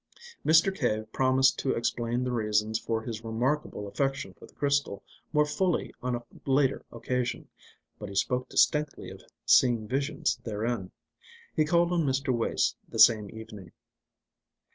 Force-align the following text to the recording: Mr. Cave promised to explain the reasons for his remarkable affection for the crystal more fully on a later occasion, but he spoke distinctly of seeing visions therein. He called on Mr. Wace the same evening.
Mr. 0.43 0.75
Cave 0.75 1.05
promised 1.13 1.59
to 1.59 1.75
explain 1.75 2.23
the 2.23 2.31
reasons 2.31 2.79
for 2.79 3.03
his 3.03 3.23
remarkable 3.23 3.87
affection 3.87 4.33
for 4.33 4.47
the 4.47 4.53
crystal 4.55 5.03
more 5.31 5.45
fully 5.45 5.93
on 6.01 6.15
a 6.15 6.23
later 6.47 6.83
occasion, 6.91 7.47
but 7.99 8.09
he 8.09 8.15
spoke 8.15 8.49
distinctly 8.49 9.11
of 9.11 9.21
seeing 9.45 9.87
visions 9.87 10.39
therein. 10.43 10.89
He 11.55 11.65
called 11.65 11.91
on 11.93 12.03
Mr. 12.03 12.35
Wace 12.35 12.73
the 12.89 12.97
same 12.97 13.29
evening. 13.29 13.73